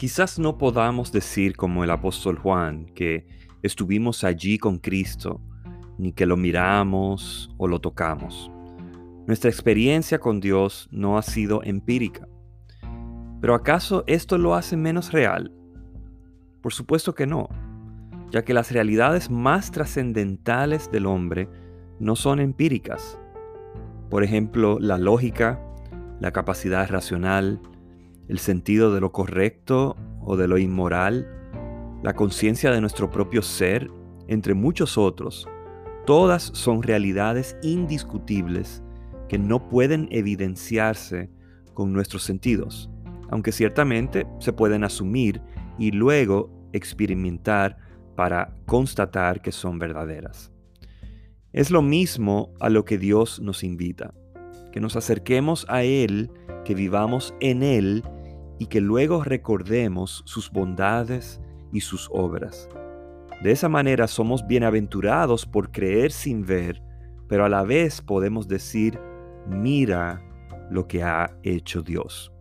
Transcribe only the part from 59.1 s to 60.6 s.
recordemos sus